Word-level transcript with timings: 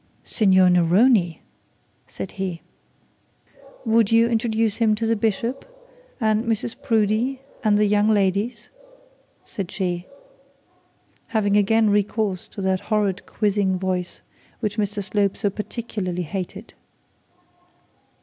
'Signor 0.23 0.67
Neroni!' 0.67 1.41
said 2.07 2.31
he. 2.31 2.61
'Would 3.85 4.11
you 4.11 4.27
introduce 4.27 4.77
him 4.77 4.95
to 4.95 5.05
the 5.05 5.15
bishop, 5.15 5.63
and 6.19 6.43
Mrs 6.45 6.73
Proudie, 6.81 7.39
and 7.63 7.77
the 7.77 7.85
young 7.85 8.09
ladies?' 8.09 8.69
said 9.43 9.69
she, 9.69 10.07
again 11.31 11.53
having 11.83 11.89
recourse 11.91 12.47
to 12.47 12.63
that 12.63 12.79
horrid 12.89 13.27
quizzing 13.27 13.77
voice 13.77 14.21
which 14.59 14.79
Mr 14.79 15.03
Slope 15.03 15.37
so 15.37 15.51
particularly 15.51 16.23
hated. 16.23 16.73